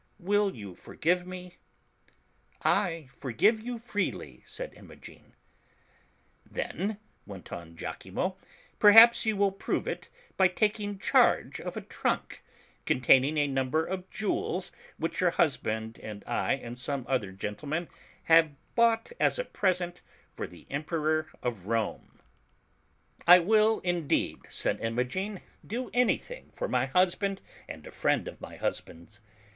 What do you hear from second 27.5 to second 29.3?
and a friend of my husband's.